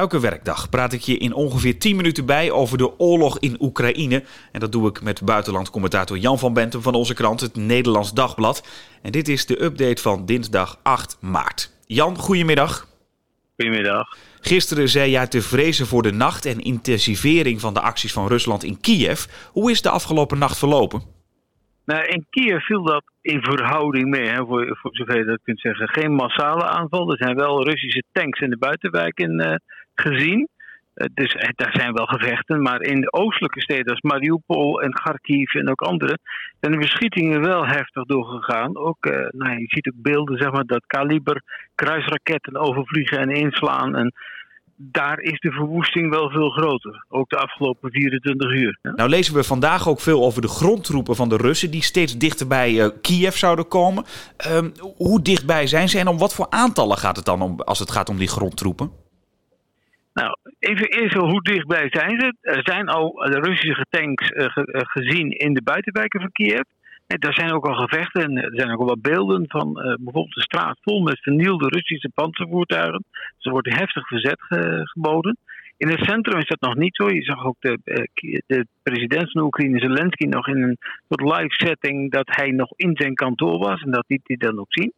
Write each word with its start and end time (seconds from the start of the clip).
Elke 0.00 0.20
werkdag 0.20 0.68
praat 0.68 0.92
ik 0.92 1.00
je 1.00 1.16
in 1.16 1.32
ongeveer 1.32 1.78
10 1.78 1.96
minuten 1.96 2.26
bij 2.26 2.50
over 2.50 2.78
de 2.78 2.98
oorlog 2.98 3.38
in 3.38 3.56
Oekraïne. 3.60 4.22
En 4.52 4.60
dat 4.60 4.72
doe 4.72 4.88
ik 4.88 5.02
met 5.02 5.24
buitenlandcommentator 5.24 6.18
Jan 6.18 6.38
van 6.38 6.52
Bentum 6.52 6.82
van 6.82 6.94
onze 6.94 7.14
krant, 7.14 7.40
het 7.40 7.56
Nederlands 7.56 8.12
Dagblad. 8.12 8.68
En 9.02 9.12
dit 9.12 9.28
is 9.28 9.46
de 9.46 9.62
update 9.62 10.02
van 10.02 10.26
dinsdag 10.26 10.78
8 10.82 11.18
maart. 11.20 11.70
Jan, 11.86 12.16
goedemiddag. 12.16 12.86
Goedemiddag. 13.56 14.16
Gisteren 14.40 14.88
zei 14.88 15.10
jij 15.10 15.26
te 15.26 15.42
vrezen 15.42 15.86
voor 15.86 16.02
de 16.02 16.12
nacht 16.12 16.46
en 16.46 16.58
intensivering 16.60 17.60
van 17.60 17.74
de 17.74 17.80
acties 17.80 18.12
van 18.12 18.26
Rusland 18.26 18.64
in 18.64 18.80
Kiev. 18.80 19.24
Hoe 19.52 19.70
is 19.70 19.82
de 19.82 19.90
afgelopen 19.90 20.38
nacht 20.38 20.58
verlopen? 20.58 21.02
Nou, 21.84 22.04
in 22.04 22.26
Kiev 22.30 22.62
viel 22.62 22.82
dat 22.82 23.02
in 23.22 23.42
verhouding 23.42 24.08
mee, 24.08 24.28
hè, 24.28 24.46
voor, 24.46 24.78
voor 24.80 24.94
zover 24.96 25.18
je 25.18 25.24
dat 25.24 25.40
kunt 25.42 25.60
zeggen. 25.60 25.88
Geen 25.88 26.12
massale 26.12 26.64
aanval. 26.64 27.10
Er 27.10 27.16
zijn 27.16 27.36
wel 27.36 27.64
Russische 27.64 28.02
tanks 28.12 28.40
in 28.40 28.50
de 28.50 28.58
buitenwijken 28.58 29.40
uh, 29.40 29.54
gezien. 30.00 30.48
Dus 31.14 31.34
daar 31.54 31.72
zijn 31.72 31.92
wel 31.92 32.06
gevechten. 32.06 32.62
Maar 32.62 32.82
in 32.82 33.00
de 33.00 33.12
oostelijke 33.12 33.60
steden 33.60 33.90
als 33.90 34.00
Mariupol 34.00 34.82
en 34.82 34.92
Kharkiv 34.92 35.54
en 35.54 35.70
ook 35.70 35.80
andere... 35.80 36.18
zijn 36.60 36.72
de 36.72 36.78
beschietingen 36.78 37.40
wel 37.40 37.66
heftig 37.66 38.04
doorgegaan. 38.04 38.76
Ook, 38.76 39.04
nou, 39.30 39.58
je 39.58 39.66
ziet 39.66 39.88
ook 39.88 40.02
beelden 40.02 40.38
zeg 40.38 40.52
maar, 40.52 40.64
dat 40.64 40.86
kaliber 40.86 41.42
kruisraketten 41.74 42.56
overvliegen 42.56 43.18
en 43.18 43.30
inslaan... 43.30 43.96
En, 43.96 44.12
daar 44.82 45.20
is 45.20 45.40
de 45.40 45.50
verwoesting 45.50 46.10
wel 46.10 46.30
veel 46.30 46.50
groter. 46.50 47.04
Ook 47.08 47.30
de 47.30 47.36
afgelopen 47.36 47.90
24 47.90 48.50
uur. 48.50 48.78
Nou 48.82 49.08
lezen 49.08 49.34
we 49.34 49.44
vandaag 49.44 49.88
ook 49.88 50.00
veel 50.00 50.24
over 50.24 50.42
de 50.42 50.48
grondtroepen 50.48 51.16
van 51.16 51.28
de 51.28 51.36
Russen... 51.36 51.70
die 51.70 51.82
steeds 51.82 52.18
dichter 52.18 52.46
bij 52.46 52.72
uh, 52.72 52.88
Kiev 53.00 53.34
zouden 53.34 53.68
komen. 53.68 54.04
Uh, 54.46 54.58
hoe 54.96 55.22
dichtbij 55.22 55.66
zijn 55.66 55.88
ze 55.88 55.98
en 55.98 56.08
om 56.08 56.18
wat 56.18 56.34
voor 56.34 56.46
aantallen 56.50 56.96
gaat 56.96 57.16
het 57.16 57.24
dan 57.24 57.42
om, 57.42 57.60
als 57.60 57.78
het 57.78 57.90
gaat 57.90 58.08
om 58.08 58.16
die 58.16 58.28
grondtroepen? 58.28 58.90
Nou, 60.20 60.36
even 60.58 60.88
eerst 60.88 61.14
hoe 61.14 61.42
dichtbij 61.42 61.88
zijn 61.90 62.20
ze. 62.20 62.34
Er 62.40 62.60
zijn 62.62 62.88
al 62.88 63.12
de 63.12 63.40
Russische 63.40 63.86
tanks 63.90 64.30
uh, 64.30 64.44
ge 64.44 64.84
gezien 64.88 65.30
in 65.30 65.54
de 65.54 65.62
buitenwijken 65.62 66.20
van 66.20 66.32
Kiev. 66.32 66.60
En 67.06 67.20
daar 67.20 67.34
zijn 67.34 67.52
ook 67.52 67.66
al 67.66 67.74
gevechten 67.74 68.22
en 68.22 68.36
er 68.36 68.50
zijn 68.54 68.72
ook 68.72 68.80
al 68.80 68.86
wat 68.86 69.00
beelden 69.00 69.44
van 69.48 69.68
uh, 69.68 69.84
bijvoorbeeld 69.84 70.34
de 70.34 70.40
straat 70.40 70.78
vol 70.82 71.02
met 71.02 71.22
vernielde 71.22 71.68
Russische 71.68 72.10
panzervoertuigen. 72.14 73.04
Dus 73.10 73.44
er 73.44 73.50
wordt 73.50 73.74
heftig 73.74 74.06
verzet 74.06 74.42
ge 74.42 74.80
geboden. 74.84 75.36
In 75.76 75.88
het 75.88 76.04
centrum 76.04 76.38
is 76.38 76.48
dat 76.48 76.60
nog 76.60 76.76
niet 76.76 76.96
zo. 76.96 77.10
Je 77.10 77.22
zag 77.22 77.44
ook 77.44 77.56
de, 77.60 77.78
de 78.46 78.66
president 78.82 79.32
van 79.32 79.42
Oekraïne, 79.42 79.78
Zelensky, 79.78 80.24
nog 80.24 80.48
in 80.48 80.62
een 80.62 80.78
soort 81.08 81.38
live 81.38 81.66
setting 81.66 82.10
dat 82.10 82.26
hij 82.26 82.50
nog 82.50 82.72
in 82.76 82.96
zijn 82.96 83.14
kantoor 83.14 83.58
was 83.58 83.82
en 83.82 83.90
dat 83.90 84.04
liet 84.06 84.22
hij 84.24 84.36
dan 84.36 84.60
ook 84.60 84.72
zien. 84.72 84.92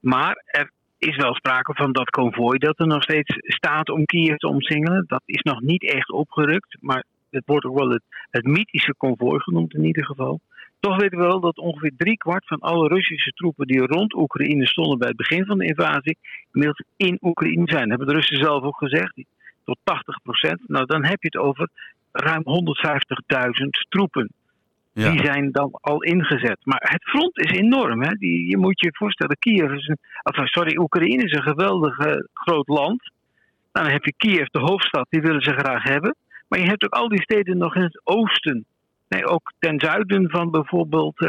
Maar 0.00 0.42
er 0.46 0.70
is 1.00 1.16
wel 1.16 1.34
sprake 1.34 1.74
van 1.74 1.92
dat 1.92 2.10
konvooi 2.10 2.58
dat 2.58 2.78
er 2.78 2.86
nog 2.86 3.02
steeds 3.02 3.34
staat 3.38 3.88
om 3.88 4.04
Kiev 4.04 4.36
te 4.36 4.48
omsingelen. 4.48 5.04
Dat 5.06 5.22
is 5.24 5.42
nog 5.42 5.60
niet 5.60 5.84
echt 5.92 6.10
opgerukt, 6.10 6.76
maar 6.80 7.04
het 7.30 7.42
wordt 7.46 7.64
ook 7.64 7.78
wel 7.78 7.90
het, 7.90 8.02
het 8.30 8.44
mythische 8.44 8.94
konvooi 8.96 9.40
genoemd 9.40 9.74
in 9.74 9.84
ieder 9.84 10.04
geval. 10.04 10.40
Toch 10.80 10.96
weten 10.96 11.18
we 11.18 11.24
wel 11.24 11.40
dat 11.40 11.58
ongeveer 11.58 11.92
driekwart 11.96 12.46
van 12.46 12.58
alle 12.58 12.88
Russische 12.88 13.30
troepen 13.30 13.66
die 13.66 13.86
rond 13.86 14.14
Oekraïne 14.14 14.66
stonden 14.66 14.98
bij 14.98 15.08
het 15.08 15.16
begin 15.16 15.44
van 15.46 15.58
de 15.58 15.66
invasie, 15.66 16.18
inmiddels 16.52 16.82
in 16.96 17.18
Oekraïne 17.20 17.70
zijn. 17.70 17.88
Dat 17.88 17.98
hebben 17.98 18.06
de 18.06 18.14
Russen 18.14 18.36
zelf 18.36 18.62
ook 18.62 18.78
gezegd, 18.78 19.24
tot 19.64 19.78
80 19.84 20.22
procent. 20.22 20.68
Nou, 20.68 20.86
dan 20.86 21.04
heb 21.04 21.22
je 21.22 21.28
het 21.30 21.36
over 21.36 21.68
ruim 22.12 22.42
150.000 22.42 23.66
troepen. 23.88 24.30
Die 24.92 25.24
zijn 25.24 25.50
dan 25.50 25.70
al 25.72 26.02
ingezet. 26.02 26.58
Maar 26.62 26.86
het 26.88 27.02
front 27.02 27.38
is 27.38 27.50
enorm. 27.50 28.02
Hè? 28.02 28.14
Die, 28.14 28.48
je 28.48 28.56
moet 28.56 28.80
je 28.80 28.90
voorstellen, 28.92 29.36
Kiev 29.38 29.72
is 29.72 29.88
een, 29.88 29.98
of, 30.22 30.48
sorry, 30.48 30.76
Oekraïne 30.76 31.24
is 31.24 31.32
een 31.32 31.42
geweldig 31.42 31.98
uh, 31.98 32.12
groot 32.32 32.68
land. 32.68 33.12
Nou, 33.72 33.86
dan 33.86 33.94
heb 33.94 34.04
je 34.04 34.14
Kiev, 34.16 34.46
de 34.46 34.58
hoofdstad, 34.58 35.06
die 35.10 35.20
willen 35.20 35.42
ze 35.42 35.52
graag 35.52 35.82
hebben. 35.82 36.16
Maar 36.48 36.58
je 36.58 36.66
hebt 36.66 36.84
ook 36.84 36.94
al 36.94 37.08
die 37.08 37.22
steden 37.22 37.58
nog 37.58 37.74
in 37.74 37.82
het 37.82 38.00
oosten. 38.04 38.64
Nee, 39.08 39.26
ook 39.26 39.52
ten 39.58 39.80
zuiden 39.80 40.30
van 40.30 40.50
bijvoorbeeld 40.50 41.20
uh, 41.20 41.28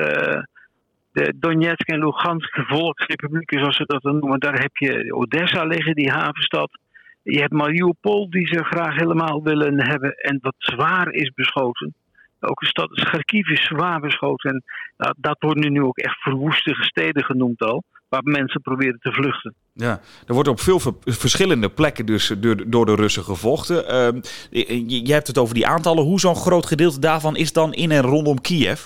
de 1.11 1.33
Donetsk 1.35 1.88
en 1.88 2.00
Lugansk 2.00 2.59
volksrepublieken, 2.67 3.59
zoals 3.59 3.75
ze 3.75 3.85
dat 3.85 4.01
dan 4.01 4.19
noemen. 4.19 4.39
Daar 4.39 4.59
heb 4.59 4.77
je 4.77 5.16
Odessa 5.16 5.63
liggen, 5.63 5.95
die 5.95 6.11
havenstad. 6.11 6.79
Je 7.23 7.39
hebt 7.39 7.53
Mariupol, 7.53 8.29
die 8.29 8.47
ze 8.47 8.63
graag 8.63 8.95
helemaal 8.95 9.44
willen 9.44 9.88
hebben 9.88 10.16
en 10.16 10.38
wat 10.41 10.55
zwaar 10.57 11.11
is 11.11 11.31
beschoten. 11.33 11.94
Ook 12.41 12.59
de 12.59 12.66
stad 12.66 12.91
Kharkiv 12.91 13.50
is 13.50 13.66
zwaar 13.66 14.00
beschoten. 14.00 14.50
En 14.50 14.63
dat, 14.97 15.13
dat 15.18 15.35
worden 15.40 15.72
nu 15.72 15.81
ook 15.81 15.97
echt 15.97 16.22
verwoeste 16.22 16.74
steden 16.74 17.24
genoemd 17.24 17.62
al 17.62 17.84
waar 18.12 18.24
mensen 18.24 18.62
proberen 18.62 19.00
te 19.00 19.12
vluchten. 19.12 19.53
Ja, 19.74 20.00
er 20.28 20.34
wordt 20.34 20.50
op 20.50 20.59
veel 20.59 20.80
verschillende 21.03 21.69
plekken 21.69 22.06
dus 22.06 22.28
door, 22.28 22.69
door 22.69 22.85
de 22.85 22.96
Russen 22.96 23.24
gevochten. 23.24 23.75
Uh, 23.75 24.22
je, 24.50 25.06
je, 25.06 25.13
hebt 25.13 25.28
het 25.28 25.38
over 25.38 25.53
die 25.53 25.68
aantallen. 25.68 26.03
Hoe 26.03 26.19
zo'n 26.19 26.35
groot 26.35 26.66
gedeelte 26.66 27.00
daarvan 27.00 27.35
is 27.35 27.53
dan 27.53 27.74
in 27.74 27.91
en 27.91 28.01
rondom 28.01 28.41
Kiev? 28.41 28.81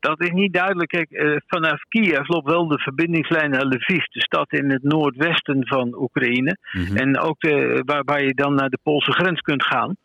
Dat 0.00 0.20
is 0.20 0.30
niet 0.30 0.52
duidelijk. 0.52 0.88
Kijk, 0.88 1.10
uh, 1.10 1.36
vanaf 1.46 1.82
Kiev 1.88 2.28
loopt 2.28 2.50
wel 2.50 2.68
de 2.68 2.78
verbindingslijn 2.78 3.50
naar 3.50 3.66
Lviv, 3.66 4.04
de 4.04 4.20
stad 4.20 4.52
in 4.52 4.70
het 4.70 4.82
noordwesten 4.82 5.66
van 5.66 5.94
Oekraïne. 6.00 6.56
Mm 6.72 6.84
-hmm. 6.84 6.96
En 6.96 7.18
ook 7.18 7.40
de, 7.40 7.82
waar, 7.84 8.04
waar, 8.04 8.24
je 8.24 8.34
dan 8.34 8.54
naar 8.54 8.68
de 8.68 8.78
Poolse 8.82 9.12
grens 9.12 9.40
kunt 9.40 9.64
gaan. 9.64 9.96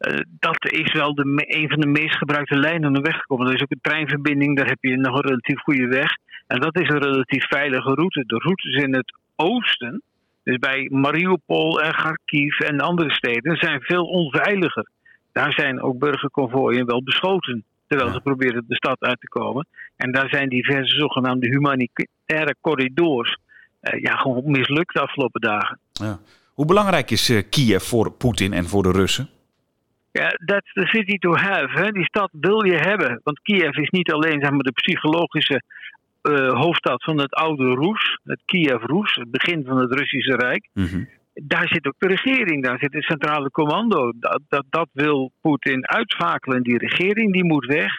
Uh, 0.00 0.18
dat 0.38 0.72
is 0.72 0.92
wel 0.92 1.14
de, 1.14 1.44
een 1.46 1.68
van 1.68 1.80
de 1.80 1.86
meest 1.86 2.16
gebruikte 2.16 2.58
lijnen 2.58 2.88
om 2.88 2.94
de 2.94 3.00
weg 3.00 3.16
gekomen. 3.16 3.46
Er 3.46 3.54
is 3.54 3.62
ook 3.62 3.70
een 3.70 3.78
treinverbinding, 3.80 4.56
daar 4.56 4.66
heb 4.66 4.78
je 4.80 4.96
nog 4.96 5.14
een 5.14 5.28
relatief 5.28 5.60
goede 5.60 5.86
weg. 5.86 6.08
En 6.46 6.60
dat 6.60 6.78
is 6.78 6.88
een 6.88 7.02
relatief 7.02 7.46
veilige 7.48 7.94
route. 7.94 8.24
De 8.26 8.36
routes 8.36 8.82
in 8.82 8.94
het 8.94 9.14
oosten, 9.36 10.02
dus 10.42 10.56
bij 10.56 10.88
Mariupol 10.92 11.80
en 11.80 11.92
Kharkiv 11.92 12.60
en 12.60 12.80
andere 12.80 13.10
steden, 13.10 13.56
zijn 13.56 13.80
veel 13.80 14.04
onveiliger. 14.04 14.88
Daar 15.32 15.52
zijn 15.52 15.82
ook 15.82 15.98
burgerconvooien 15.98 16.86
wel 16.86 17.02
beschoten, 17.02 17.64
terwijl 17.86 18.12
ze 18.12 18.20
proberen 18.20 18.64
de 18.68 18.74
stad 18.74 19.00
uit 19.00 19.20
te 19.20 19.28
komen. 19.28 19.66
En 19.96 20.12
daar 20.12 20.28
zijn 20.28 20.48
diverse 20.48 20.96
zogenaamde 20.96 21.48
humanitaire 21.48 22.54
corridors 22.60 23.36
uh, 23.82 24.02
ja, 24.02 24.16
gewoon 24.16 24.50
mislukt 24.50 24.94
de 24.94 25.00
afgelopen 25.00 25.40
dagen. 25.40 25.78
Ja. 25.92 26.18
Hoe 26.54 26.66
belangrijk 26.66 27.10
is 27.10 27.30
uh, 27.30 27.42
Kiev 27.50 27.82
voor 27.82 28.12
Poetin 28.12 28.52
en 28.52 28.64
voor 28.64 28.82
de 28.82 28.90
Russen? 28.90 29.28
Ja, 30.12 30.28
that's 30.44 30.72
the 30.72 30.86
city 30.86 31.18
to 31.18 31.34
have. 31.34 31.78
Hè. 31.78 31.90
Die 31.90 32.04
stad 32.04 32.30
wil 32.32 32.64
je 32.64 32.76
hebben. 32.76 33.20
Want 33.22 33.40
Kiev 33.40 33.76
is 33.76 33.90
niet 33.90 34.12
alleen 34.12 34.40
zeg 34.40 34.50
maar, 34.50 34.62
de 34.62 34.72
psychologische 34.72 35.62
uh, 36.22 36.52
hoofdstad 36.52 37.04
van 37.04 37.20
het 37.20 37.34
oude 37.34 37.64
Roes, 37.64 38.18
het 38.24 38.40
Kiev-Roes, 38.44 39.14
het 39.14 39.30
begin 39.30 39.64
van 39.64 39.78
het 39.78 39.94
Russische 39.94 40.36
Rijk. 40.36 40.68
Mm 40.72 40.86
-hmm. 40.86 41.08
Daar 41.34 41.68
zit 41.68 41.86
ook 41.86 41.94
de 41.98 42.06
regering, 42.06 42.64
daar 42.64 42.78
zit 42.78 42.92
het 42.92 43.04
centrale 43.04 43.50
commando. 43.50 44.12
Dat, 44.16 44.40
dat, 44.48 44.64
dat 44.70 44.88
wil 44.92 45.32
Poetin 45.40 45.88
uitschakelen. 45.88 46.62
Die 46.62 46.78
regering 46.78 47.32
die 47.32 47.44
moet 47.44 47.66
weg. 47.66 47.92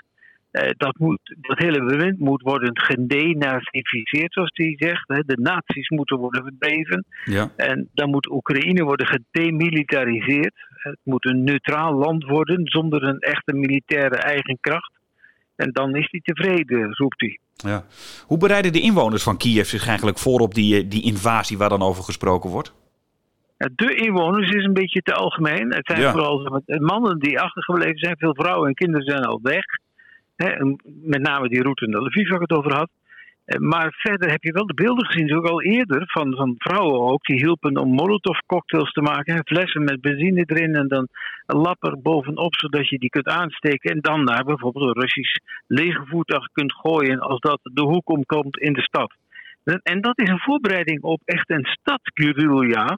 Uh, 0.51 0.69
dat, 0.77 0.97
moet, 0.97 1.35
dat 1.41 1.57
hele 1.57 1.83
bewind 1.83 2.19
moet 2.19 2.41
worden 2.41 2.79
gedenazificeerd, 2.79 4.33
zoals 4.33 4.51
hij 4.53 4.75
zegt. 4.77 5.07
Hè. 5.07 5.19
De 5.25 5.37
naties 5.41 5.89
moeten 5.89 6.17
worden 6.17 6.43
verdreven. 6.43 7.05
Ja. 7.25 7.51
En 7.55 7.89
dan 7.93 8.09
moet 8.09 8.31
Oekraïne 8.31 8.83
worden 8.83 9.07
gedemilitariseerd. 9.07 10.53
Het 10.81 10.97
moet 11.03 11.25
een 11.25 11.43
neutraal 11.43 11.93
land 11.93 12.23
worden 12.23 12.61
zonder 12.63 13.03
een 13.03 13.19
echte 13.19 13.53
militaire 13.53 14.15
eigen 14.15 14.57
kracht. 14.61 14.91
En 15.55 15.71
dan 15.71 15.95
is 15.95 16.07
hij 16.11 16.19
tevreden, 16.23 16.93
roept 16.95 17.21
hij. 17.21 17.39
Ja. 17.55 17.85
Hoe 18.25 18.37
bereiden 18.37 18.73
de 18.73 18.81
inwoners 18.81 19.23
van 19.23 19.37
Kiev 19.37 19.65
zich 19.65 19.87
eigenlijk 19.87 20.17
voor 20.17 20.39
op 20.39 20.53
die, 20.53 20.87
die 20.87 21.03
invasie 21.03 21.57
waar 21.57 21.69
dan 21.69 21.81
over 21.81 22.03
gesproken 22.03 22.49
wordt? 22.49 22.73
De 23.57 23.95
inwoners 23.95 24.49
is 24.49 24.63
een 24.63 24.73
beetje 24.73 25.01
te 25.01 25.13
algemeen. 25.13 25.73
Het 25.73 25.85
zijn 25.85 26.01
ja. 26.01 26.11
vooral 26.11 26.61
mannen 26.65 27.19
die 27.19 27.39
achtergebleven 27.39 27.97
zijn. 27.97 28.17
Veel 28.17 28.35
vrouwen 28.35 28.67
en 28.67 28.73
kinderen 28.73 29.05
zijn 29.05 29.23
al 29.23 29.39
weg. 29.41 29.65
met 31.01 31.21
name 31.21 31.49
die 31.49 31.61
route 31.61 31.87
naar 31.87 32.01
Lviv 32.01 32.29
waar 32.29 32.41
ik 32.41 32.49
het 32.49 32.57
over 32.57 32.75
had. 32.75 32.89
Maar 33.59 33.93
verder 33.97 34.29
heb 34.29 34.43
je 34.43 34.51
wel 34.51 34.65
de 34.65 34.73
beelden 34.73 35.05
gezien, 35.05 35.35
ook 35.35 35.45
al 35.45 35.61
eerder, 35.61 36.03
van, 36.05 36.35
van 36.35 36.55
vrouwen 36.57 36.99
ook. 36.99 37.25
Die 37.25 37.35
hielpen 37.35 37.77
om 37.77 37.89
molotov-cocktails 37.89 38.91
te 38.91 39.01
maken. 39.01 39.45
Flessen 39.45 39.83
met 39.83 40.01
benzine 40.01 40.43
erin 40.45 40.75
en 40.75 40.87
dan 40.87 41.07
een 41.45 41.57
lapper 41.57 42.01
bovenop, 42.01 42.55
zodat 42.55 42.89
je 42.89 42.99
die 42.99 43.09
kunt 43.09 43.27
aansteken. 43.27 43.91
En 43.91 44.01
dan 44.01 44.23
naar 44.23 44.43
bijvoorbeeld 44.43 44.85
een 44.85 45.01
Russisch 45.01 45.35
legervoertuig 45.67 46.47
kunt 46.51 46.73
gooien 46.73 47.19
als 47.19 47.39
dat 47.39 47.59
de 47.63 47.81
hoek 47.81 48.09
omkomt 48.09 48.57
in 48.57 48.73
de 48.73 48.81
stad. 48.81 49.13
En 49.63 50.01
dat 50.01 50.19
is 50.19 50.29
een 50.29 50.39
voorbereiding 50.39 51.01
op 51.01 51.21
echt 51.25 51.49
een 51.49 51.65
stadguerrilla. 51.65 52.97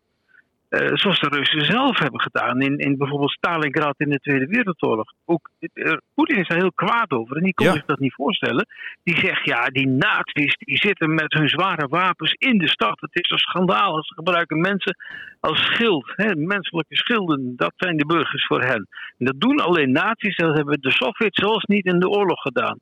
Uh, 0.73 0.87
zoals 0.93 1.19
de 1.19 1.27
Russen 1.27 1.65
zelf 1.65 1.99
hebben 1.99 2.21
gedaan 2.21 2.61
in, 2.61 2.77
in 2.77 2.97
bijvoorbeeld 2.97 3.31
Stalingrad 3.31 3.93
in 3.97 4.09
de 4.09 4.19
Tweede 4.19 4.45
Wereldoorlog. 4.45 5.13
Ook, 5.25 5.49
uh, 5.59 5.93
Poetin 6.13 6.37
is 6.37 6.47
daar 6.47 6.57
heel 6.57 6.73
kwaad 6.73 7.11
over 7.11 7.37
en 7.37 7.43
die 7.43 7.53
kon 7.53 7.65
ja. 7.65 7.71
zich 7.71 7.85
dat 7.85 7.99
niet 7.99 8.13
voorstellen. 8.13 8.67
Die 9.03 9.17
zegt, 9.17 9.45
ja, 9.45 9.65
die 9.65 9.87
nazi's 9.87 10.55
die 10.57 10.77
zitten 10.77 11.13
met 11.13 11.33
hun 11.33 11.49
zware 11.49 11.87
wapens 11.87 12.33
in 12.33 12.57
de 12.57 12.67
stad. 12.67 12.99
Het 12.99 13.15
is 13.23 13.29
een 13.29 13.37
schandaal. 13.37 14.03
Ze 14.03 14.13
gebruiken 14.13 14.59
mensen 14.59 14.97
als 15.39 15.65
schild, 15.65 16.13
hè, 16.15 16.35
menselijke 16.35 16.95
schilden. 16.95 17.53
Dat 17.55 17.73
zijn 17.75 17.97
de 17.97 18.05
burgers 18.05 18.45
voor 18.45 18.61
hen. 18.61 18.87
En 19.17 19.25
dat 19.25 19.39
doen 19.39 19.59
alleen 19.59 19.91
nazi's, 19.91 20.35
dat 20.35 20.55
hebben 20.55 20.81
de 20.81 20.91
Sovjets 20.91 21.41
zelfs 21.41 21.65
niet 21.65 21.85
in 21.85 21.99
de 21.99 22.09
oorlog 22.09 22.41
gedaan. 22.41 22.79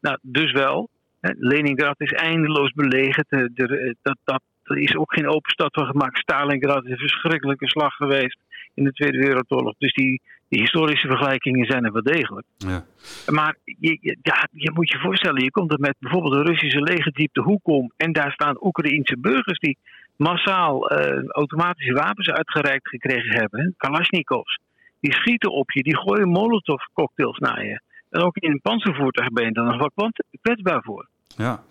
Nou, 0.00 0.18
dus 0.22 0.52
wel. 0.52 0.88
Leningrad 1.20 2.00
is 2.00 2.12
eindeloos 2.12 2.72
belegerd. 2.72 3.26
De, 3.28 3.50
de, 3.54 3.96
dat, 4.02 4.42
dat 4.64 4.76
er 4.76 4.82
is 4.82 4.96
ook 4.96 5.14
geen 5.14 5.28
open 5.28 5.50
stad 5.50 5.72
van 5.72 5.86
gemaakt. 5.86 6.18
Stalingrad 6.18 6.84
is 6.84 6.90
een 6.90 7.08
verschrikkelijke 7.08 7.68
slag 7.68 7.94
geweest 7.94 8.38
in 8.74 8.84
de 8.84 8.92
Tweede 8.92 9.18
Wereldoorlog. 9.18 9.74
Dus 9.78 9.92
die, 9.92 10.20
die 10.48 10.60
historische 10.60 11.08
vergelijkingen 11.08 11.66
zijn 11.66 11.84
er 11.84 11.92
wel 11.92 12.02
degelijk. 12.02 12.46
Ja. 12.56 12.84
Maar 13.26 13.56
je, 13.64 14.16
ja, 14.22 14.48
je 14.50 14.70
moet 14.74 14.90
je 14.90 14.98
voorstellen, 14.98 15.42
je 15.42 15.50
komt 15.50 15.72
er 15.72 15.80
met 15.80 15.96
bijvoorbeeld 15.98 16.34
een 16.34 16.46
Russische 16.46 16.80
legerdiep 16.80 17.34
de 17.34 17.42
hoek 17.42 17.66
om. 17.66 17.92
En 17.96 18.12
daar 18.12 18.32
staan 18.32 18.64
Oekraïense 18.64 19.18
burgers 19.18 19.58
die 19.58 19.78
massaal 20.16 20.92
uh, 20.92 21.28
automatische 21.28 21.92
wapens 21.92 22.28
uitgereikt 22.28 22.88
gekregen 22.88 23.32
hebben. 23.32 23.74
Kalashnikovs. 23.76 24.58
Die 25.00 25.12
schieten 25.12 25.50
op 25.52 25.70
je, 25.70 25.82
die 25.82 25.96
gooien 25.96 26.28
molotov 26.28 26.82
cocktails 26.92 27.38
naar 27.38 27.64
je. 27.64 27.80
En 28.10 28.20
ook 28.20 28.36
in 28.36 28.50
een 28.50 28.60
panzervoertuig 28.60 29.28
ben 29.28 29.44
je 29.44 29.52
dan 29.52 29.66
nog 29.66 29.90
wat 29.94 30.22
kwetsbaar 30.40 30.82
voor. 30.82 31.08
Ja, 31.36 31.62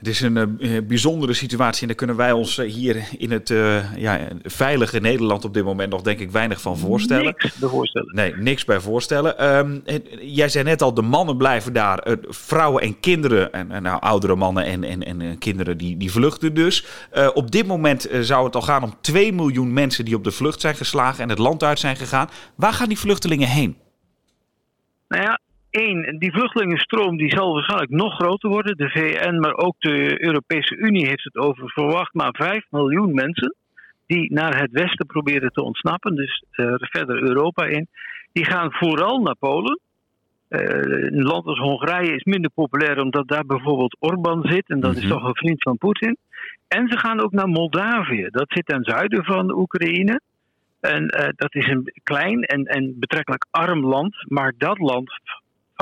het 0.00 0.08
is 0.08 0.20
een 0.20 0.56
uh, 0.58 0.78
bijzondere 0.82 1.32
situatie 1.32 1.80
en 1.80 1.86
daar 1.86 1.96
kunnen 1.96 2.16
wij 2.16 2.32
ons 2.32 2.58
uh, 2.58 2.72
hier 2.72 3.08
in 3.18 3.30
het 3.30 3.50
uh, 3.50 3.96
ja, 3.96 4.28
veilige 4.42 5.00
Nederland 5.00 5.44
op 5.44 5.54
dit 5.54 5.64
moment 5.64 5.90
nog 5.90 6.02
denk 6.02 6.18
ik 6.18 6.30
weinig 6.30 6.60
van 6.60 6.78
voorstellen. 6.78 7.24
Niks 7.24 7.54
bij 7.58 7.68
voorstellen. 7.68 8.14
Nee, 8.14 8.36
niks 8.36 8.64
bij 8.64 8.80
voorstellen. 8.80 9.56
Um, 9.58 9.82
jij 10.20 10.48
zei 10.48 10.64
net 10.64 10.82
al, 10.82 10.94
de 10.94 11.02
mannen 11.02 11.36
blijven 11.36 11.72
daar, 11.72 12.16
vrouwen 12.28 12.82
en 12.82 13.00
kinderen, 13.00 13.52
en, 13.52 13.70
en 13.70 13.82
nou, 13.82 14.00
oudere 14.00 14.34
mannen 14.34 14.64
en, 14.64 14.84
en, 14.84 15.02
en 15.02 15.38
kinderen 15.38 15.78
die, 15.78 15.96
die 15.96 16.10
vluchten 16.10 16.54
dus. 16.54 16.84
op 17.34 17.50
dit 17.50 17.66
moment 17.66 18.08
zou 18.20 18.44
het 18.44 18.54
al 18.54 18.62
gaan 18.62 18.82
om 18.82 18.94
2 19.00 19.32
miljoen 19.32 19.72
mensen 19.72 20.04
die 20.04 20.14
op 20.14 20.24
de 20.24 20.30
vlucht 20.30 20.60
zijn 20.60 20.74
geslagen 20.74 21.22
en 21.22 21.28
het 21.28 21.38
land 21.38 21.62
uit 21.62 21.78
zijn 21.78 21.96
gegaan. 21.96 22.28
Waar 22.54 22.72
gaan 22.72 22.88
die 22.88 22.98
vluchtelingen 22.98 23.48
heen? 23.48 23.76
Nou 25.08 25.22
ja, 25.22 25.40
Eén, 25.70 26.16
die 26.18 26.32
vluchtelingenstroom 26.32 27.16
die 27.16 27.30
zal 27.30 27.52
waarschijnlijk 27.52 27.90
nog 27.90 28.14
groter 28.14 28.50
worden. 28.50 28.76
De 28.76 28.90
VN, 28.90 29.34
maar 29.38 29.54
ook 29.54 29.74
de 29.78 30.24
Europese 30.24 30.76
Unie 30.76 31.06
heeft 31.06 31.24
het 31.24 31.36
over 31.36 31.70
verwacht 31.70 32.14
maar 32.14 32.34
5 32.38 32.64
miljoen 32.70 33.14
mensen 33.14 33.54
die 34.06 34.32
naar 34.32 34.60
het 34.60 34.70
westen 34.70 35.06
proberen 35.06 35.52
te 35.52 35.62
ontsnappen, 35.62 36.14
dus 36.14 36.44
uh, 36.52 36.74
verder 36.78 37.22
Europa 37.22 37.64
in. 37.64 37.88
Die 38.32 38.44
gaan 38.44 38.72
vooral 38.72 39.20
naar 39.20 39.36
Polen. 39.36 39.80
Uh, 40.48 40.60
een 40.60 41.22
land 41.22 41.46
als 41.46 41.58
Hongarije 41.58 42.14
is 42.14 42.24
minder 42.24 42.50
populair 42.50 43.00
omdat 43.00 43.28
daar 43.28 43.46
bijvoorbeeld 43.46 43.96
Orbán 44.00 44.42
zit 44.42 44.68
en 44.68 44.80
dat 44.80 44.96
is 44.96 45.04
mhm. 45.04 45.12
toch 45.12 45.24
een 45.24 45.36
vriend 45.36 45.62
van 45.62 45.78
Poetin. 45.78 46.16
En 46.68 46.88
ze 46.88 46.98
gaan 46.98 47.20
ook 47.20 47.32
naar 47.32 47.48
Moldavië, 47.48 48.28
dat 48.30 48.46
zit 48.48 48.66
ten 48.66 48.84
zuiden 48.84 49.24
van 49.24 49.52
Oekraïne. 49.52 50.20
En 50.80 51.02
uh, 51.02 51.28
dat 51.36 51.54
is 51.54 51.66
een 51.66 51.92
klein 52.02 52.42
en, 52.42 52.64
en 52.64 52.98
betrekkelijk 52.98 53.46
arm 53.50 53.86
land, 53.86 54.14
maar 54.28 54.54
dat 54.58 54.78
land 54.78 55.10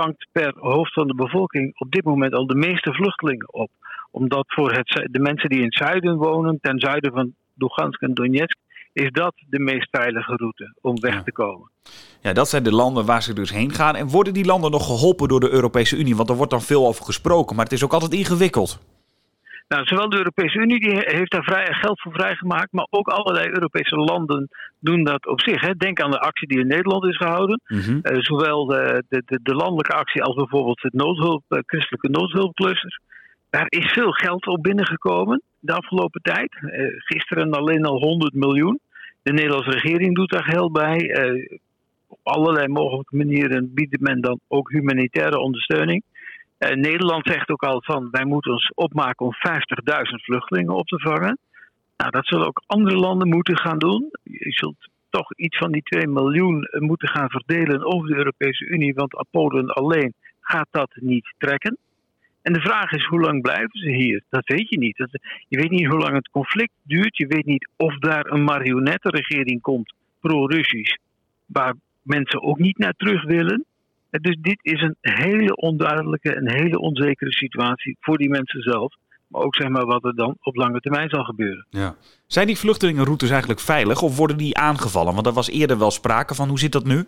vangt 0.01 0.27
per 0.33 0.55
hoofd 0.57 0.93
van 0.93 1.07
de 1.07 1.15
bevolking 1.15 1.79
op 1.79 1.91
dit 1.91 2.05
moment 2.05 2.35
al 2.35 2.47
de 2.47 2.55
meeste 2.55 2.93
vluchtelingen 2.93 3.53
op. 3.53 3.71
Omdat 4.11 4.45
voor 4.47 4.73
het, 4.73 5.09
de 5.11 5.19
mensen 5.19 5.49
die 5.49 5.59
in 5.59 5.65
het 5.65 5.75
zuiden 5.75 6.17
wonen, 6.17 6.59
ten 6.61 6.79
zuiden 6.79 7.13
van 7.13 7.35
Lugansk 7.55 8.03
en 8.03 8.15
Donetsk, 8.15 8.59
is 8.93 9.11
dat 9.11 9.35
de 9.49 9.59
meest 9.59 9.89
veilige 9.91 10.37
route 10.37 10.75
om 10.81 11.01
weg 11.01 11.23
te 11.23 11.33
komen. 11.33 11.71
Ja, 12.21 12.33
dat 12.33 12.49
zijn 12.49 12.63
de 12.63 12.73
landen 12.73 13.05
waar 13.05 13.23
ze 13.23 13.33
dus 13.33 13.51
heen 13.51 13.73
gaan. 13.73 13.97
En 13.97 14.09
worden 14.09 14.33
die 14.33 14.45
landen 14.45 14.71
nog 14.71 14.87
geholpen 14.87 15.29
door 15.29 15.41
de 15.41 15.51
Europese 15.51 15.97
Unie? 15.97 16.17
Want 16.17 16.29
er 16.29 16.37
wordt 16.37 16.51
dan 16.51 16.63
veel 16.63 16.87
over 16.87 17.05
gesproken, 17.05 17.57
maar 17.57 17.65
het 17.65 17.75
is 17.75 17.85
ook 17.85 17.93
altijd 17.93 18.13
ingewikkeld. 18.13 18.81
Nou, 19.69 19.87
zowel 19.87 20.09
de 20.09 20.17
Europese 20.17 20.59
Unie 20.59 20.81
die 20.81 20.93
heeft 20.93 21.31
daar 21.31 21.45
vrij, 21.45 21.67
geld 21.71 22.01
voor 22.01 22.13
vrijgemaakt, 22.13 22.73
maar 22.73 22.87
ook 22.91 23.09
allerlei 23.09 23.49
Europese 23.49 23.97
landen 23.97 24.49
doen 24.79 25.05
dat 25.05 25.27
op 25.27 25.41
zich. 25.41 25.61
Hè. 25.61 25.75
Denk 25.75 26.01
aan 26.01 26.11
de 26.11 26.21
actie 26.21 26.49
die 26.49 26.59
in 26.59 26.67
Nederland 26.67 27.05
is 27.05 27.17
gehouden. 27.17 27.61
Mhm. 27.67 27.99
Eh, 28.03 28.19
zowel 28.21 28.67
de, 28.67 29.05
de, 29.09 29.23
de, 29.27 29.41
de, 29.43 29.55
landelijke 29.55 29.93
actie 29.93 30.23
als 30.23 30.35
bijvoorbeeld 30.35 30.83
het 30.83 30.93
noodhulp, 30.93 31.43
uh, 31.49 31.59
christelijke 31.67 32.09
noodhulpcluster. 32.09 33.01
Daar 33.51 33.67
is 33.69 33.93
veel 33.93 34.13
geld 34.13 34.47
op 34.47 34.63
binnengekomen 34.63 35.43
de 35.59 35.73
afgelopen 35.73 36.23
tijd. 36.23 36.59
Uh, 36.61 36.87
gisteren 36.97 37.51
alleen 37.51 37.85
al 37.85 37.99
100 37.99 38.35
miljoen. 38.35 38.81
De 39.23 39.33
Nederlandse 39.33 39.71
regering 39.71 40.15
doet 40.15 40.31
daar 40.31 40.45
geld 40.45 40.73
bij. 40.73 40.99
op 42.07 42.19
allerlei 42.23 42.69
mogelijke 42.69 43.17
manieren 43.17 43.75
biedt 43.75 44.01
men 44.01 44.21
dan 44.21 44.41
ook 44.49 44.71
humanitaire 44.71 45.39
ondersteuning. 45.39 46.03
Uh, 46.59 46.71
Nederland 46.71 47.27
zegt 47.27 47.51
ook 47.51 47.63
al 47.63 47.83
van 47.83 48.09
wij 48.11 48.25
moeten 48.25 48.53
ons 48.53 48.73
opmaken 48.75 49.27
om 49.27 49.35
50.000 49.35 49.41
vluchtelingen 50.25 50.75
op 50.75 50.87
te 50.87 50.99
vangen. 50.99 51.39
Nou, 51.97 52.11
dat 52.11 52.27
zullen 52.27 52.47
ook 52.47 52.63
andere 52.67 52.97
landen 52.97 53.29
moeten 53.29 53.59
gaan 53.59 53.79
doen. 53.79 54.11
Je 54.23 54.53
zult 54.53 54.89
toch 55.11 55.35
iets 55.35 55.59
van 55.59 55.73
die 55.73 55.83
2 55.83 56.07
miljoen 56.07 56.65
eh, 56.65 56.81
moeten 56.81 57.09
gaan 57.09 57.31
verdelen 57.31 57.85
over 57.85 58.09
de 58.09 58.17
Europese 58.17 58.65
Unie, 58.65 58.95
want 58.95 59.27
Polen 59.31 59.69
alleen 59.69 60.15
gaat 60.41 60.69
dat 60.71 60.91
niet 60.95 61.35
trekken. 61.39 61.79
En 62.43 62.53
de 62.53 62.61
vraag 62.61 62.93
is, 62.93 63.05
hoe 63.05 63.21
lang 63.21 63.43
blijven 63.43 63.79
ze 63.79 63.91
hier? 63.91 64.23
Dat 64.31 64.47
weet 64.47 64.69
je 64.69 64.79
niet. 64.79 64.97
je 65.49 65.59
weet 65.59 65.71
niet 65.71 65.87
hoe 65.87 65.99
lang 65.99 66.15
het 66.15 66.29
conflict 66.29 66.73
duurt. 66.83 67.17
Je 67.17 67.27
weet 67.27 67.45
niet 67.45 67.69
of 67.77 67.99
daar 67.99 68.27
een 68.27 68.45
marionettenregering 68.45 69.61
komt, 69.61 69.95
pro-Russisch, 70.21 70.97
waar 71.47 71.75
mensen 72.03 72.43
ook 72.43 72.59
niet 72.59 72.79
naar 72.79 72.95
terug 72.97 73.25
willen. 73.25 73.65
Dus 74.11 74.37
dit 74.41 74.59
is 74.63 74.83
een 74.83 74.97
hele 75.01 75.57
onduidelijke 75.57 76.35
en 76.35 76.51
hele 76.51 76.79
onzekere 76.79 77.33
situatie 77.33 77.97
voor 78.01 78.19
die 78.19 78.29
mensen 78.29 78.63
zelf. 78.63 78.95
Maar 79.29 79.43
ook 79.43 79.57
zeg 79.57 79.69
maar 79.69 79.87
wat 79.87 80.05
er 80.05 80.15
dan 80.15 80.37
op 80.41 80.57
lange 80.57 80.81
termijn 80.81 81.09
zal 81.09 81.25
gebeuren. 81.25 81.67
Ja. 81.71 81.95
Zijn 82.27 82.47
die 82.47 82.57
vluchtelingenroutes 82.57 83.31
eigenlijk 83.31 83.61
veilig 83.61 84.03
of 84.03 84.17
worden 84.17 84.37
die 84.37 84.57
aangevallen? 84.57 85.15
Want 85.15 85.27
er 85.27 85.33
was 85.33 85.51
eerder 85.51 85.79
wel 85.79 85.91
sprake 85.91 86.35
van. 86.35 86.49
Hoe 86.49 86.59
zit 86.59 86.73
dat 86.73 86.85
nu? 86.85 87.05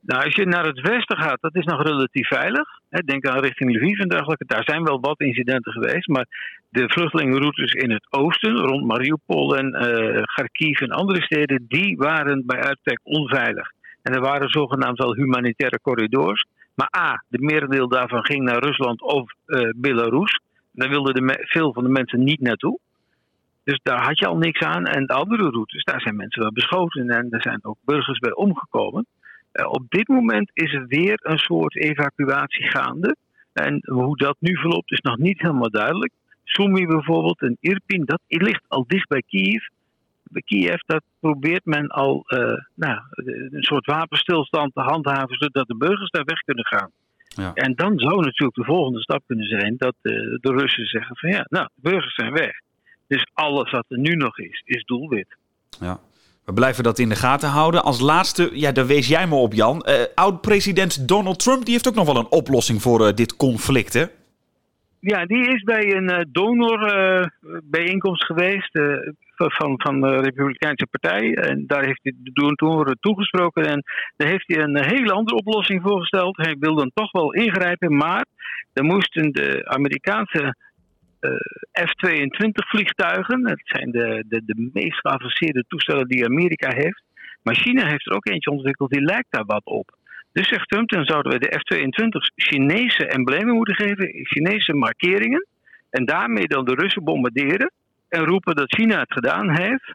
Nou, 0.00 0.24
als 0.24 0.34
je 0.34 0.46
naar 0.46 0.66
het 0.66 0.80
westen 0.80 1.18
gaat, 1.18 1.40
dat 1.40 1.56
is 1.56 1.64
nog 1.64 1.82
relatief 1.82 2.28
veilig. 2.28 2.68
Denk 2.88 3.26
aan 3.26 3.40
richting 3.40 3.76
Lviv 3.76 3.98
en 3.98 4.08
dergelijke. 4.08 4.44
Daar 4.46 4.64
zijn 4.64 4.84
wel 4.84 5.00
wat 5.00 5.20
incidenten 5.20 5.72
geweest. 5.72 6.08
Maar 6.08 6.26
de 6.68 6.88
vluchtelingenroutes 6.88 7.72
in 7.72 7.90
het 7.90 8.06
oosten, 8.10 8.56
rond 8.56 8.84
Mariupol 8.86 9.56
en 9.56 9.66
uh, 9.66 10.22
Kharkiv 10.22 10.80
en 10.80 10.90
andere 10.90 11.22
steden, 11.22 11.64
die 11.68 11.96
waren 11.96 12.46
bij 12.46 12.60
uitstek 12.60 13.00
onveilig. 13.02 13.72
En 14.04 14.14
er 14.14 14.20
waren 14.20 14.48
zogenaamd 14.48 15.00
al 15.00 15.14
humanitaire 15.14 15.80
corridors. 15.82 16.46
Maar 16.74 16.88
A, 16.98 17.24
de 17.28 17.38
merendeel 17.38 17.88
daarvan 17.88 18.24
ging 18.24 18.42
naar 18.44 18.64
Rusland 18.64 19.02
of 19.02 19.32
uh, 19.46 19.70
Belarus. 19.76 20.40
Daar 20.72 20.88
wilden 20.88 21.14
de 21.14 21.44
veel 21.50 21.72
van 21.72 21.82
de 21.84 21.90
mensen 21.90 22.24
niet 22.24 22.40
naartoe. 22.40 22.78
Dus 23.64 23.80
daar 23.82 24.04
had 24.04 24.18
je 24.18 24.26
al 24.26 24.36
niks 24.36 24.60
aan. 24.60 24.86
En 24.86 25.06
de 25.06 25.12
andere 25.12 25.50
routes, 25.50 25.84
daar 25.84 26.00
zijn 26.00 26.16
mensen 26.16 26.42
wel 26.42 26.52
beschoten 26.52 27.10
en 27.10 27.30
er 27.30 27.42
zijn 27.42 27.64
ook 27.64 27.78
burgers 27.84 28.18
bij 28.18 28.34
omgekomen. 28.34 29.06
Uh, 29.52 29.66
op 29.70 29.84
dit 29.88 30.08
moment 30.08 30.50
is 30.52 30.72
er 30.74 30.86
weer 30.86 31.18
een 31.22 31.38
soort 31.38 31.76
evacuatie 31.76 32.70
gaande. 32.70 33.16
En 33.52 33.82
hoe 33.84 34.16
dat 34.16 34.36
nu 34.38 34.56
verloopt 34.56 34.92
is 34.92 35.00
nog 35.00 35.18
niet 35.18 35.40
helemaal 35.40 35.70
duidelijk. 35.70 36.12
Sumy 36.44 36.86
bijvoorbeeld 36.86 37.40
en 37.40 37.56
Irpin, 37.60 38.04
dat 38.04 38.20
ligt 38.26 38.64
al 38.68 38.84
dicht 38.86 39.08
bij 39.08 39.22
Kiev. 39.28 39.66
Kiev, 40.42 40.80
dat 40.86 41.02
probeert 41.20 41.64
men 41.64 41.88
al 41.88 42.24
uh, 42.26 42.38
nou, 42.74 43.00
een 43.50 43.62
soort 43.62 43.86
wapenstilstand 43.86 44.74
te 44.74 44.80
handhaven, 44.80 45.36
zodat 45.36 45.66
de 45.66 45.76
burgers 45.76 46.10
daar 46.10 46.24
weg 46.24 46.38
kunnen 46.38 46.66
gaan. 46.66 46.90
Ja. 47.28 47.54
En 47.54 47.74
dan 47.74 47.98
zou 47.98 48.24
natuurlijk 48.24 48.56
de 48.56 48.64
volgende 48.64 49.00
stap 49.00 49.22
kunnen 49.26 49.46
zijn 49.46 49.74
dat 49.76 49.94
de, 50.00 50.10
eh, 50.10 50.38
de 50.40 50.60
Russen 50.60 50.86
zeggen 50.86 51.16
van 51.16 51.30
ja, 51.30 51.46
nou, 51.48 51.68
de 51.74 51.90
burgers 51.90 52.14
zijn 52.14 52.32
weg. 52.32 52.52
Dus 53.06 53.26
alles 53.32 53.70
wat 53.70 53.84
er 53.88 53.98
nu 53.98 54.14
nog 54.14 54.38
is, 54.38 54.62
is 54.64 54.84
doelwit. 54.84 55.36
Ja. 55.80 56.00
We 56.44 56.52
blijven 56.52 56.84
dat 56.84 56.98
in 56.98 57.08
de 57.08 57.14
gaten 57.14 57.48
houden. 57.48 57.82
Als 57.82 58.00
laatste, 58.00 58.50
ja, 58.52 58.72
daar 58.72 58.86
wees 58.86 59.08
jij 59.08 59.26
me 59.26 59.34
op, 59.34 59.52
Jan. 59.52 59.86
Uh, 59.88 59.94
Oud-president 60.14 61.08
Donald 61.08 61.38
Trump 61.38 61.64
die 61.64 61.72
heeft 61.72 61.88
ook 61.88 61.94
nog 61.94 62.06
wel 62.06 62.16
een 62.16 62.30
oplossing 62.30 62.82
voor 62.82 63.00
uh, 63.00 63.14
dit 63.14 63.36
conflict, 63.36 63.92
hè? 63.92 64.04
Ja, 65.06 65.26
die 65.26 65.48
is 65.48 65.62
bij 65.62 65.94
een 65.94 66.10
uh, 66.10 66.20
donorbijeenkomst 66.28 68.24
geweest 68.24 68.70
van, 69.36 69.80
van 69.80 70.00
de 70.00 70.20
Republikeinse 70.20 70.86
Partij. 70.86 71.34
En 71.34 71.66
daar 71.66 71.84
heeft 71.84 72.00
hij 72.02 72.12
toen 72.32 72.54
toegesproken. 73.00 73.64
En 73.66 73.82
daar 74.16 74.28
heeft 74.28 74.46
hij 74.46 74.62
een 74.62 74.84
hele 74.84 75.12
andere 75.12 75.36
oplossing 75.36 75.82
voorgesteld. 75.82 76.36
Hij 76.36 76.56
wil 76.58 76.74
dan 76.74 76.90
toch 76.94 77.12
wel 77.12 77.32
ingrijpen, 77.32 77.96
maar 77.96 78.24
dan 78.72 78.86
moesten 78.86 79.32
de 79.32 79.68
Amerikaanse 79.68 80.56
uh, 81.20 81.30
F-22 81.72 82.48
vliegtuigen, 82.52 83.42
dat 83.42 83.60
zijn 83.62 83.90
de, 83.90 84.24
de, 84.28 84.42
de 84.44 84.70
meest 84.72 85.00
geavanceerde 85.00 85.64
toestellen 85.68 86.08
die 86.08 86.24
Amerika 86.24 86.70
heeft. 86.74 87.02
Maar 87.42 87.54
China 87.54 87.86
heeft 87.86 88.06
er 88.06 88.14
ook 88.14 88.26
eentje 88.28 88.50
ontwikkeld, 88.50 88.90
die 88.90 89.04
lijkt 89.04 89.30
daar 89.30 89.44
wat 89.46 89.64
op. 89.64 89.96
Dus 90.34 90.48
zegt 90.48 90.68
Trump, 90.68 90.88
dan 90.88 91.04
zouden 91.04 91.32
we 91.32 91.38
de 91.38 91.58
F-22's 91.58 92.32
Chinese 92.36 93.06
emblemen 93.06 93.54
moeten 93.54 93.74
geven, 93.74 94.26
Chinese 94.26 94.72
markeringen. 94.72 95.46
En 95.90 96.04
daarmee 96.04 96.48
dan 96.48 96.64
de 96.64 96.74
Russen 96.74 97.04
bombarderen 97.04 97.72
en 98.08 98.24
roepen 98.24 98.54
dat 98.54 98.74
China 98.74 98.98
het 98.98 99.12
gedaan 99.12 99.50
heeft, 99.50 99.94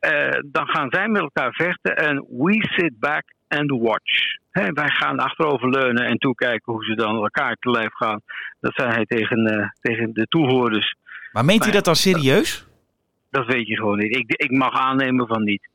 uh, 0.00 0.40
dan 0.46 0.66
gaan 0.66 0.88
zij 0.90 1.08
met 1.08 1.22
elkaar 1.22 1.52
vechten 1.52 1.96
en 1.96 2.16
we 2.16 2.66
sit 2.76 2.98
back 2.98 3.22
and 3.48 3.70
watch. 3.70 4.36
wij 4.50 4.88
gaan 4.88 5.18
achteroverleunen 5.18 6.06
en 6.06 6.18
toekijken 6.18 6.72
hoe 6.72 6.84
ze 6.84 6.94
dan 6.94 7.16
elkaar 7.16 7.56
te 7.60 7.70
lijf 7.70 7.94
gaan. 7.94 8.20
Dat 8.60 8.74
zei 8.74 8.92
hij 8.92 9.04
tegen, 9.04 9.52
uh, 9.52 9.68
tegen 9.80 10.12
de 10.12 10.26
toehoorders. 10.28 10.94
Maar 11.32 11.44
meent 11.44 11.62
hij 11.64 11.72
dat 11.72 11.84
dan 11.84 11.96
serieus? 11.96 12.66
Dat, 13.30 13.46
weet 13.46 13.66
je 13.66 13.76
gewoon 13.76 13.98
niet. 13.98 14.16
Ik, 14.16 14.32
ik 14.32 14.50
mag 14.50 14.72
aannemen 14.72 15.26
van 15.26 15.44
niet. 15.44 15.68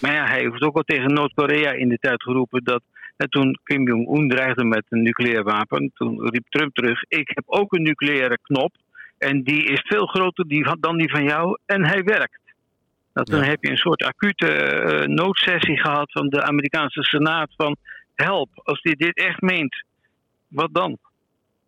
Maar 0.00 0.12
ja, 0.12 0.26
hij 0.26 0.40
heeft 0.40 0.62
ook 0.62 0.76
al 0.76 0.82
tegen 0.82 1.14
Noord-Korea 1.14 1.72
in 1.72 1.88
de 1.88 1.98
tijd 1.98 2.22
geroepen 2.22 2.64
dat 2.64 2.82
en 3.16 3.28
toen 3.28 3.58
Kim 3.62 3.86
Jong-un 3.86 4.28
dreigde 4.28 4.64
met 4.64 4.84
een 4.88 5.02
nucleair 5.02 5.42
wapen, 5.42 5.90
toen 5.94 6.28
riep 6.28 6.48
Trump 6.48 6.74
terug: 6.74 7.02
Ik 7.08 7.30
heb 7.34 7.44
ook 7.46 7.72
een 7.72 7.82
nucleaire 7.82 8.38
knop. 8.42 8.74
En 9.18 9.42
die 9.42 9.64
is 9.64 9.80
veel 9.86 10.06
groter 10.06 10.46
dan 10.80 10.96
die 10.96 11.10
van 11.10 11.24
jou 11.24 11.58
en 11.66 11.84
hij 11.84 12.02
werkt. 12.02 12.40
Dat 13.12 13.26
dan 13.26 13.42
heb 13.42 13.64
je 13.64 13.70
een 13.70 13.76
soort 13.76 14.02
acute 14.02 14.46
uh, 14.46 15.06
noodsessie 15.06 15.80
gehad 15.80 16.12
van 16.12 16.28
de 16.28 16.42
Amerikaanse 16.42 17.02
Senaat 17.02 17.48
van 17.56 17.76
help, 18.14 18.48
als 18.54 18.78
hij 18.82 18.94
dit 18.94 19.16
echt 19.16 19.40
meent, 19.40 19.84
wat 20.48 20.68
dan? 20.72 20.98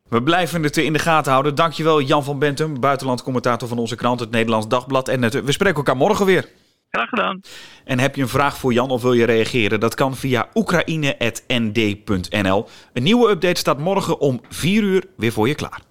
We 0.08 0.22
blijven 0.22 0.62
het 0.62 0.76
in 0.76 0.92
de 0.92 0.98
gaten 0.98 1.32
houden. 1.32 1.54
Dankjewel 1.54 2.00
Jan 2.00 2.24
van 2.24 2.38
Bentum, 2.38 2.80
buitenland 2.80 3.22
commentator 3.22 3.68
van 3.68 3.78
onze 3.78 3.96
krant, 3.96 4.20
het 4.20 4.30
Nederlands 4.30 4.68
Dagblad. 4.68 5.08
En 5.08 5.20
we 5.20 5.52
spreken 5.52 5.76
elkaar 5.76 5.96
morgen 5.96 6.26
weer. 6.26 6.48
Graag 6.90 7.08
gedaan. 7.08 7.40
En 7.84 7.98
heb 7.98 8.16
je 8.16 8.22
een 8.22 8.28
vraag 8.28 8.58
voor 8.58 8.72
Jan 8.72 8.90
of 8.90 9.02
wil 9.02 9.12
je 9.12 9.24
reageren? 9.24 9.80
Dat 9.80 9.94
kan 9.94 10.16
via 10.16 10.48
oekraïne.nd.nl. 10.54 12.66
Een 12.92 13.02
nieuwe 13.02 13.30
update 13.30 13.60
staat 13.60 13.78
morgen 13.78 14.20
om 14.20 14.40
4 14.48 14.82
uur 14.82 15.04
weer 15.16 15.32
voor 15.32 15.48
je 15.48 15.54
klaar. 15.54 15.87